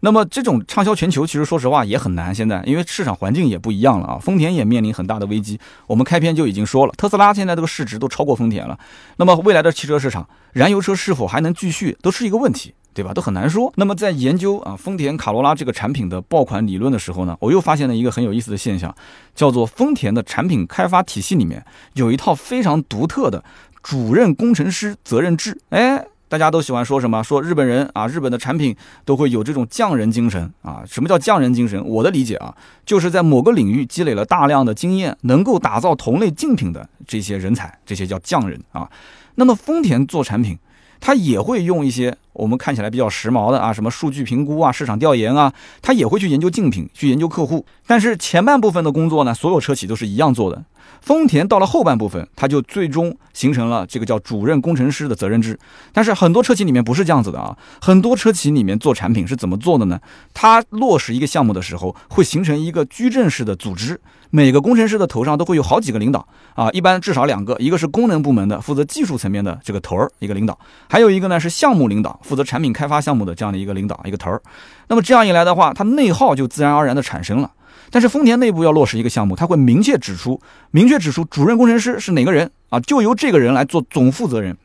[0.02, 2.34] 那么这种畅销全球，其实说实话也很难。
[2.34, 5.60] 现在因为市场环境也不一样了啊，丰田也面临很大的危机。
[5.88, 8.78] 我们开篇就已经说了，特斯拉现在这个市值都超过丰田了。
[9.18, 12.74] 那么未来的汽车市场，燃油车是否还能继续，都是一个问题。
[12.92, 13.14] 对吧？
[13.14, 13.72] 都很难说。
[13.78, 18.94] 那么在研究啊丰田卡罗拉这个产品的爆款理论的时候呢，我又发现了一个很有意思的现象，
[19.34, 23.42] 叫做丰田的产品开发体系里面有一套非常独特的
[23.82, 25.58] 主任工程师责任制。
[25.70, 27.22] 哎，大家都喜欢说什么？
[27.24, 30.84] 说日本人啊，日本的产品都会有这种匠人精神啊。
[30.88, 31.84] 什么叫匠人精神？
[31.86, 38.88] 我的理解啊，就是在某个领域积累了大量的经验，能够打造同类竞品的这些人才，这些叫匠人啊。
[39.36, 40.58] 那么丰田做产品。
[41.02, 47.66] 他也会用一些我们看起来比较时髦的啊，什么数据评估啊、市场调研啊，他也会去研究竞品、去研究客户。
[47.88, 50.62] 但是前半部分的工作呢，所有车企都是一样做的。
[51.02, 55.58] 丰田到了后半部分，它就最终形成了这个叫主任工程师的责任制。
[55.94, 60.00] 但是很多车企里面不是这样子的啊，很多车企里面做产品是怎么做的呢？
[60.34, 64.00] 它落实一个项目的时候，会形成一个矩阵式的组织。
[64.32, 70.56] 每个工程师的头上都会有好几个领导啊，一般至少两个，一个是功能部门的负责技术层面的这个头儿一个领导，
[70.88, 74.40] 还有一个呢是项目领导负责产品开发项目的这样的一个领导一个头儿。
[74.88, 77.50] 那么这样一来的话，它内耗就自然而然的产生了。
[77.92, 80.40] 但是丰田内部要落实一个项目，他会明确指出，
[80.72, 84.56] 明确指出主任工程师是哪个人啊，就由这个人来做总负责人。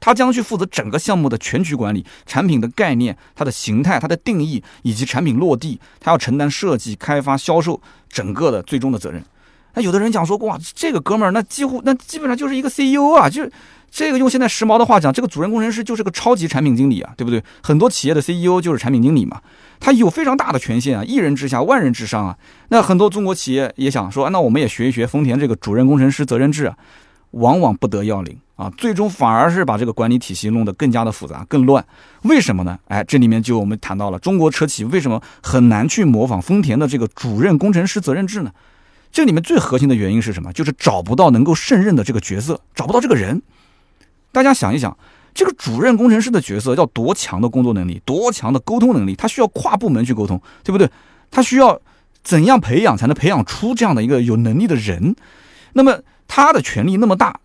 [0.00, 9.20] 他将去负责整个项目的全局管理，产品的概念、它的形态、它的定义以及产品落地，他要承担设计、开发、销售整个的最终的责任。
[9.74, 13.50] 那有的人讲说，哇，这个哥们儿那几乎那基本上就是一个 CEO 啊，就是
[13.90, 17.42] 这个用现在时髦的话讲，这个主任工程师就是个超级产品经理啊，对不对？
[17.60, 19.40] 很多企业的 CEO 就是产品经理嘛，
[19.80, 22.36] 他有非常大的权限啊，一人之下万人之上啊。
[22.68, 26.76] 那很多中国企业也想说，那我们也学一学丰田这个主任工程师责任制啊，
[27.32, 28.38] 往往不得要领。
[28.56, 31.84] 啊，最终反而是把这个管理体系弄得更加的复杂、更乱。
[32.22, 32.76] 为什么呢？
[32.88, 38.50] 哎，这里面就我们谈到了中国车企为什么很难去模仿丰田的这个主任工程师责任制呢？
[39.12, 40.52] 这里面最核心的原因是什么？
[40.52, 43.40] 就是找不到能够胜任的这个角色，找不到这个人。
[44.32, 44.98] 大家想一想，
[45.38, 49.14] 这个主任工程师的角色要多强的工作能力，多强的沟通能力？
[49.14, 50.90] 他需要跨部门去沟通，对不对？
[51.30, 51.80] 他需要
[52.24, 55.14] 怎样培养才能培养出这样的一个有能力的人？
[55.74, 57.38] 那么他的权力那么大。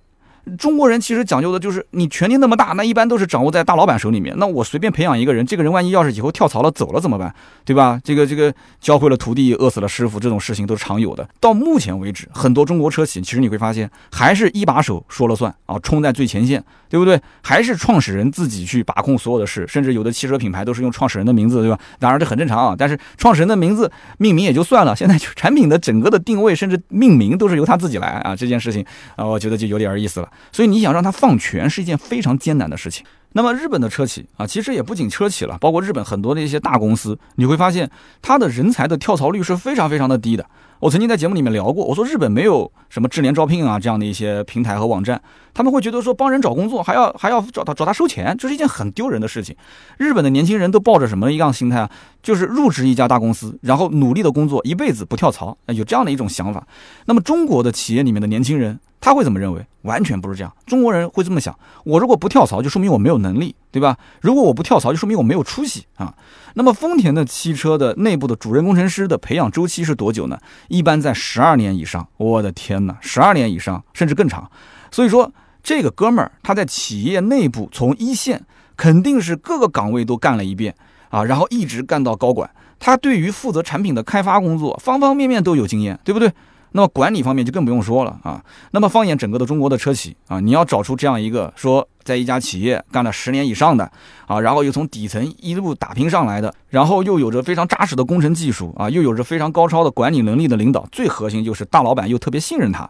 [0.57, 4.33] 中国人其实讲究的就是你权力那么大，那一般都是掌握在大老板手里面。
[4.37, 7.33] 那我随便培养一个人，这个人万一要是以后跳槽了走了怎么办？
[7.63, 7.99] 对吧？
[8.03, 11.27] 这个这个教会了徒弟，饿死了师傅，这种事情都是常有的。
[11.39, 17.19] 到目前为止，很多中国车企其实你会发现，还是一把手说了算啊，冲在最前线，对不对？
[17.41, 21.79] 还是创始人自己去把控所有的事，甚至有的汽车品牌都是用创始人的名字，对吧？
[21.99, 30.29] 当然这很正常啊，但是创始人的名字命名也就算了，现在就产品的整个的定位甚至命名都是由他自己来啊，这件事情啊，我觉得就有点意思了。
[30.51, 33.05] 所以你想让他放权是一件非常艰难的事情。
[33.35, 37.89] 那么日本的车企啊，其实也不仅车企了，包括日本很多的一些大公司，你会发现
[38.21, 40.45] 它的人才的跳槽率是非常非常的低的。
[40.79, 45.19] 我曾经在节目里面聊过，我说日本没有什么智联招聘啊这样的一些平台和网站，
[45.51, 49.55] 他们会觉得说帮人找工作还要还要找他找他收钱，这是一件很丢人的事情。
[49.97, 51.89] 日本的年轻人都抱着什么一样心态啊？
[52.21, 56.67] 就是入职一家大公司，然后努力的工作一辈子不跳槽，有这样的一种想法。
[57.05, 58.79] 那么中国的企业里面的年轻人。
[59.03, 59.65] 他会怎么认为？
[59.81, 60.53] 完全不是这样。
[60.65, 63.97] 中国人会这么想：我如果不跳槽，就说明我没有能力，对吧？
[64.21, 66.15] 如果我不跳槽，就说明我没有出息啊。
[66.53, 70.39] 那么丰田的汽车的内部的主任工程师的培养周期是多久呢？
[70.69, 72.07] 一般在十二年以上。
[72.15, 74.49] 我的天哪，十二年以上，甚至更长。
[74.89, 75.29] 所以说，
[75.61, 78.45] 这个哥们儿他在企业内部从一线
[78.77, 80.73] 肯定是各个岗位都干了一遍
[81.09, 82.49] 啊，然后一直干到高管。
[82.79, 86.31] 他对于负责产品的开发工作，方方面面都有经验，对不对？
[86.73, 88.43] 那么管理方面就更不用说了啊。
[88.71, 93.89] 那么放眼整个的中国的车企啊，你要找出这样一个说在一家企业干了十年以上的
[94.27, 102.89] 啊，然后又从底层一路打拼上来的，然后又有着非常扎实的工程技术啊，又有着非常高超的管理能力的领导，最核心就是大老板又特别信任他，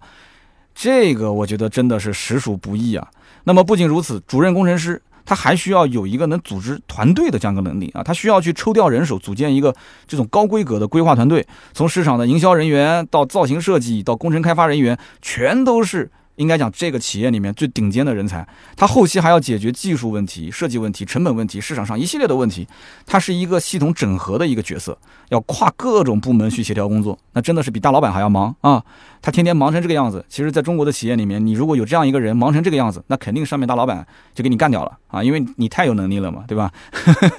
[0.74, 3.08] 这个我觉得真的是实属不易啊。
[3.44, 5.02] 那么不仅如此，主任工程师。
[5.26, 9.76] 他还需要有一个能组织团队的这样一个能力啊，他需要去抽调人手，组建一个
[10.08, 16.12] 这种高规格的规划团队，从市场的营销人员到造型设计到工程开发人员，全都是。
[16.36, 22.68] 应该讲，这个企业里面最顶尖的人才，他后期还要解决技术问题、设计问题、成本问题、市场上一系列的问题，
[23.06, 24.98] 他是一个系统整合的一个角色，
[25.30, 28.84] 要跨各种部门去协调工作，那真的是比大老板还要忙啊！
[29.22, 36.72] 他天天忙成这个样子，其实，在中国的企业里面，你如果有这样一个人忙成这个样子，那肯定上面大老板就给你干掉了啊，因为你太有能力了嘛，对吧？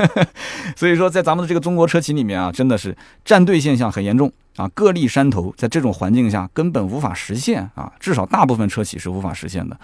[0.77, 4.33] 所以说，在咱们的这个中国车企里面啊，真的是站队现象很严重。
[4.57, 9.77] 啊，各立山头，在这种环境下根本无法实现啊，至少大部分车企是无法实现的。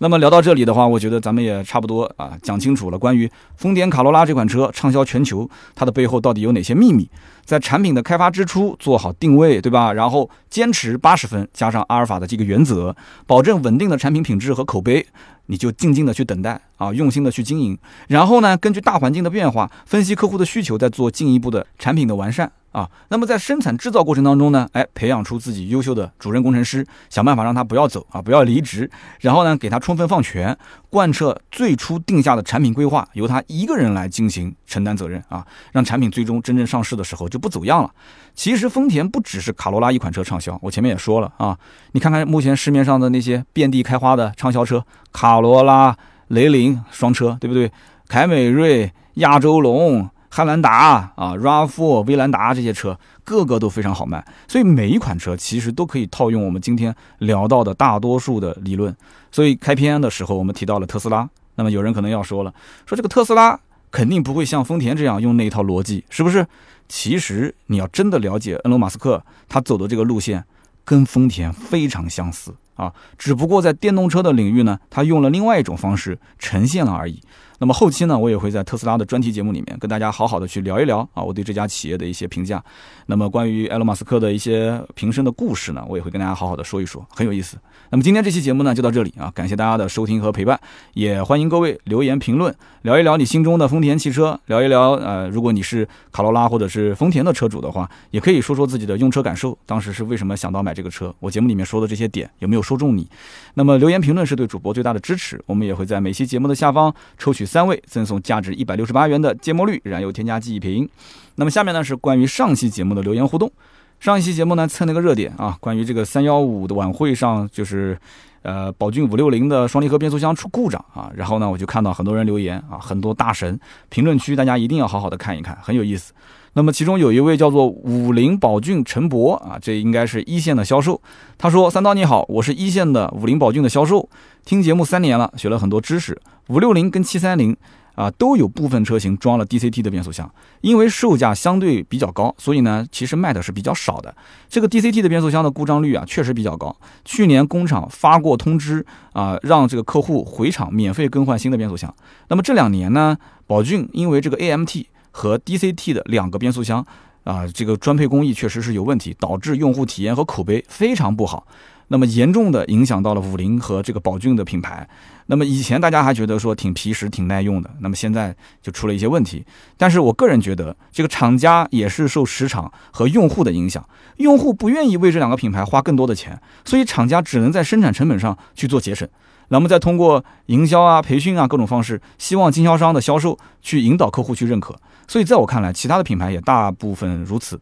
[0.00, 7.10] 那么聊到这里的话，我觉得咱们也差不多啊，讲清楚了关于丰田卡罗拉这款车畅销全球，它的背后到底有哪些秘密？
[7.44, 9.92] 在产品的开发之初做好定位，对吧？
[9.92, 12.94] 然后坚持八十分，加上阿尔法的这个原则，
[13.26, 15.04] 保证稳定的产品品质和口碑，
[15.48, 17.76] 你就静静的去等待啊，用心的去经营。
[18.06, 22.50] 然后呢，根据大环境的变化，分析客户的需求，再做进一步的产品的完善。
[22.70, 28.88] 啊，那么在生产制造过程当中呢，哎，培养出自己优秀的主任工程师，想办法让他不要走啊，不要离职，
[29.20, 30.56] 然后呢，给他充分放权，
[30.90, 37.90] 贯彻最初定下的产品规划，由他一个人来进行承担责任啊，让产品最终真正上市的时候就不走样了。
[38.34, 41.58] 其实丰田不只是卡罗拉一款车畅销，我前面也说了啊，
[41.92, 45.96] 你看看目前市面上的那些遍地开花的畅销车，卡罗拉、
[46.28, 47.70] 雷凌双车，对不对？
[48.08, 50.08] 凯美瑞、亚洲龙。
[50.30, 58.94] 汉兰达啊，RAV4、威兰达这些车，个个都非常好卖，所以每一款车其实都可以套用我们今天聊到的大多数的理论。
[59.32, 62.52] 所以开篇的时候我们提到了特斯拉，那么有人可能要说了，
[62.84, 63.58] 说这个特斯拉
[63.90, 66.46] 肯定不会像丰田这样用那一套逻辑，是不是？
[66.88, 70.44] 其实你要真的了解恩隆马斯克他走的这个路线，
[70.84, 77.20] 跟丰田非常相似啊，只不过在电动车的领域呢，它用了另外一种方式呈现了而已。
[77.60, 82.62] 那么后期呢，我也会在特斯拉的专题节目里面跟大家好好的去聊一聊啊，我对这家企业的一些评价。
[83.06, 87.56] 那么关于埃隆·马斯克的一些平生的故事呢，我也会跟大家好好的说一说，很有意思。
[87.90, 90.58] 那么今天这期节目呢就到这里啊，感谢大家的收听和陪伴，
[90.94, 101.12] 也欢迎各位留言评论，聊一聊你心中的丰田汽车，聊一聊呃，如果你是卡罗拉或者是丰田的车主的话，也可以说说自己的用车感受，当时是为什么想到买这个车？
[101.18, 103.08] 我节目里面说的这些点有没有说中你？
[103.54, 110.88] 那么留言评论是对主播最大的支持，我们也会在每期节目的下方抽取三位，赠送价值一百六十八元的芥末绿燃油添加剂一瓶。
[111.34, 113.50] 那么下面呢是关于上期节目的留言互动。
[113.98, 117.98] 上一期节目呢蹭了个热点啊，关于这个三幺五的晚会上，就是
[118.42, 123.58] 呃宝骏五六零的双离合变速箱出故障啊，然后呢我就看到很多人留言啊，很多大神
[123.88, 126.12] 评论区，大家一定要好好的看一看，很有意思。
[126.54, 131.00] 那么其中有一位叫做五菱宝骏陈博啊，这应该是一线的销售。
[131.36, 134.08] 他说：“三刀你好，我是一线的五菱宝骏的销售，
[134.44, 136.20] 听节目三年了，学了很多知识。
[136.48, 137.56] 五六零跟七三零
[137.94, 140.30] 啊都有部分车型装了 DCT 的变速箱，
[140.60, 144.14] 因为售价相对比较高，所以呢其实卖的是比较少的。
[144.48, 146.76] 这个 DCT 的变速箱的故障率啊确实比较高。
[147.04, 151.94] 去年工厂发过通知啊，让这个客户回厂免费更换新的变速箱。
[152.28, 156.84] 那么这两年呢，宝骏因为这个 AMT。”和 DCT 的两个变速箱
[157.24, 161.44] 啊，这个专配工艺确实是有问题，导致用户体验和口碑非常不好。
[161.88, 164.88] 那么严重的影响到了五菱和这个宝骏的品牌。
[165.26, 169.44] 那么以前大家还觉得说挺皮实、挺耐用的，那么现在就出了一些问题。
[169.76, 179.06] 但是我个人觉得，这个厂家也是受市场和用户的影响，用户不愿意为这两个品牌花更多的钱，所以厂家只能在生产成本上去做节省。
[179.50, 184.78] 那么再通过营销啊、培训啊各种方式，希望经销商的销售去引导客户去认可。
[185.06, 187.58] 所以在我看来，其他的品牌也大部分如此。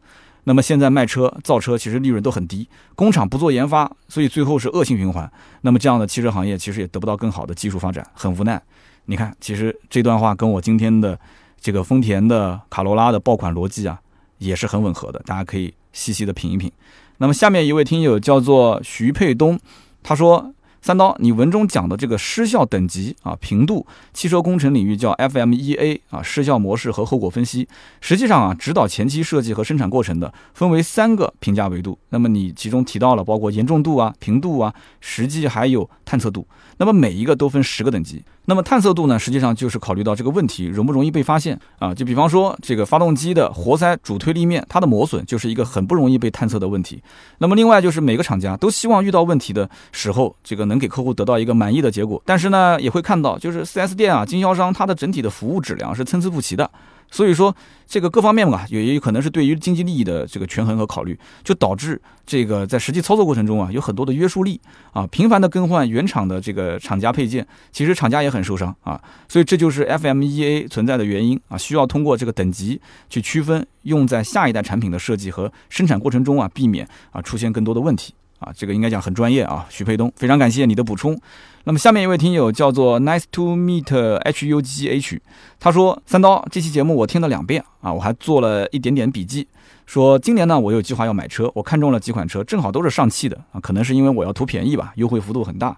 [0.47, 5.29] 那么现在卖车造车其实利润都很低，工厂不做研发，所以最后是恶性循环。
[5.59, 8.61] 那么这样的汽车行业其实也得不到更好的技术发展，很无奈。
[9.07, 11.19] 你看，其实这段话跟我今天的
[11.59, 13.99] 这个丰田的卡罗拉的爆款逻辑啊，
[14.37, 15.21] 也是很吻合的。
[15.25, 16.71] 大家可以细细的品一品。
[17.17, 19.59] 那么下面一位听友叫做徐佩东，
[20.01, 20.53] 他说。
[20.87, 27.67] 三刀，你文中讲的这个失效等级啊、频度，汽车工程领域叫 FMEA 啊，失效模式和后果分析。
[27.99, 31.99] 实际上啊，指导前期设计和生产过程的分为三个评价维度。
[32.07, 36.47] 那么你其中提到了包括严重度啊、频度啊、实际还有探测度。
[36.77, 38.23] 那么每一个都分十个等级。
[38.45, 41.93] 那么探测度呢，实际上就是考虑到这个问题容不容易被发现啊。
[41.93, 47.03] 就比方说这个发动机的活塞主推力面，它的磨损就是一个很不容易被探测的问题。
[47.39, 52.21] 那么另外就是每个厂家都希望遇到问题的时候，这个能给客户得到一个满意的结果。
[52.25, 56.69] 但是呢，也会看到就是 4S 店啊，经销商它的整体的服务质量是参差不齐的。
[57.09, 57.55] 所以说，
[57.87, 64.59] 这个各方面吧，也也有可能是对于经济利益的这个权衡和考虑，就导致这个在实际操作过程中啊，有很多的约束力
[64.91, 69.01] 啊，频繁的更换原厂的这个厂家配件，其实厂家也很受伤啊。
[69.29, 78.51] 所以这就是 FMEA 存在的原因啊，需要通过这个等级去区分，用在下一代产品的设计和生产过程中啊，避免啊出现更多的问题啊。
[78.55, 81.19] 这个应该讲很专业啊，徐佩东，非常感谢你的补充。
[81.63, 85.19] 那么下面一位听友叫做 Nice to meet Hugh，
[85.59, 89.47] 他说三刀这期节目我听了两遍啊，我还做了一点点笔记。
[89.85, 95.77] 说今年呢我有计划要买车，我看中了几款车，正好都是上汽的啊，可能是因为我要图便宜吧，优惠幅度很大。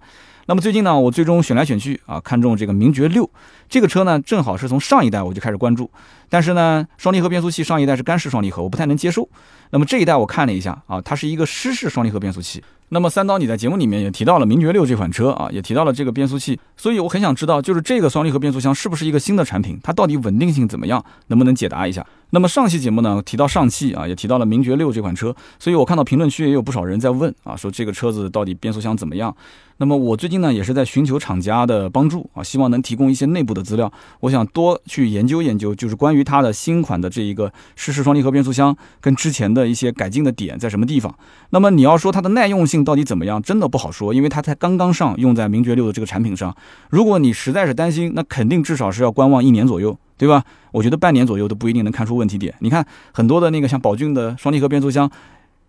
[0.50, 3.30] 那么最近呢我最终选来选去啊，看中这个名爵六
[3.70, 5.88] 这个车呢，正好是从上一代我就开始关注，
[6.28, 9.30] 但是呢双离合变速器上一代是干式双离合，我不太能接受。
[9.70, 12.64] 那么这一代我看了一下啊，它是一个湿式双离合变速器。
[12.88, 19.80] 那么三刀，你在节目里面也提到了名爵六这款车啊，也提到了这个变速器，所以我很想知道，就是这个双离合变速箱是不是一个新的产品？
[19.84, 21.06] 它到底稳定性怎么样？
[21.28, 22.04] 能不能解答一下？
[22.32, 29.36] 那么上期节目呢，提到上汽啊，也提到了名爵六这款车，所以我看到评论区也有不少人在问啊，说这个车子到底变速箱怎么样？
[29.78, 41.16] 那么我最近呢，也是在寻求厂家的帮助啊，希望能提供一些内部的资料，我想多去研究研究，就是关于它的新款的这一个湿式双离合变速箱跟之前的一些改进的点在什么地方。
[41.52, 46.56] 那么你要说它的耐用性到底怎么样，真的不好说，因为它才刚刚上，用在名爵六的这个产品上。
[46.90, 50.44] 如果你实在是担心，那肯定至少是要观望一年左右，对吧？
[50.72, 52.54] 我觉得半年左右都不一定能看出问题点。
[52.60, 55.10] 你看很多的那个像宝骏的双离合变速箱，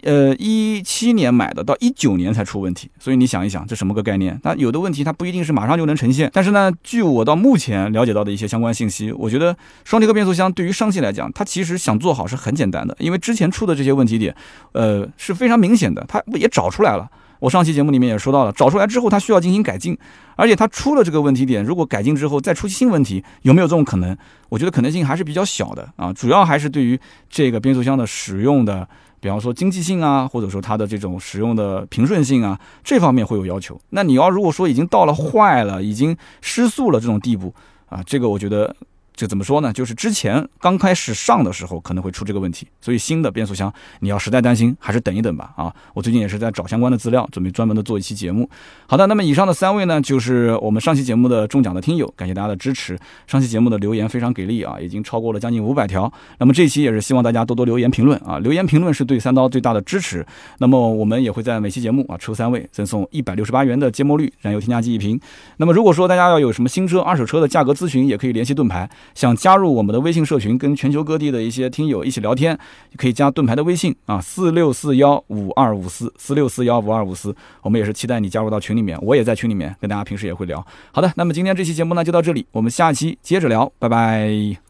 [0.02, 2.90] 呃，一七年买的，到一九年才出问题。
[2.98, 4.38] 所以你想一想，这什么个概念？
[4.42, 6.28] 那有的问题它不一定是马上就能呈现。
[6.34, 14.34] 但是呢，据我到目前了解到的一些相关信息，我觉得双离合变速箱对于上汽来讲，它其实想做好是很简单的，因为之前出的这些问题点，
[14.72, 17.08] 呃，是非常明显的，它也找出来了。
[17.40, 19.98] 我上期节目里面也说到了，找出来之后它需要进行改进，
[20.36, 24.16] 而且它出了这个问题点，如果改进之后再出新问题，有没有这种可能？
[24.48, 28.86] 我觉得可能性还是比较小的啊，主要还是对于这个变速箱的使用的，
[29.20, 33.80] 比方说经济性啊，或者说它的这种使用的平顺性啊，这方面会有要求。
[33.90, 37.54] 那你要如果说已经到了坏了、已经失速了这种地步，
[37.88, 38.76] 啊，这个我觉得。
[39.14, 39.72] 这怎么说呢？
[39.72, 45.52] 就是之前刚开始上的时候可能会出这个问题，所以新的变速箱你要实在担心，还是等一等吧。
[45.56, 48.48] 啊，我最近也是在找相关的资料，准备专门的做一期节目。
[48.86, 52.98] 好的，那么以上的三位呢，就是我们上期节目的中奖的听友，感谢大家的支持。
[53.26, 56.10] 上期节目的留言非常给力啊，已经超过了将近五百条。
[56.38, 60.24] 那么这期也是希望大家多多留言评论啊，留言评论是对三刀最大的支持。
[60.58, 65.20] 那么我们也会在每期节目啊抽三位赠送一百六十八元的芥末绿燃油添加剂一瓶。
[65.58, 68.88] 那么如果说大家要有什么新车、二手车的价格咨询，也可以联系盾牌。
[69.14, 72.58] 想加入我们的微信社群，跟全球各地的一些听友一起聊天，
[72.96, 80.64] 可以加盾牌的微信啊，四六四幺五二五四四六四幺五二五四，我们也是期待你加入到群里面，我也在群里面跟大家平时也会聊。
[80.92, 84.60] 好的，那么今天这期节目呢就到这里，我们下期接着聊，拜拜。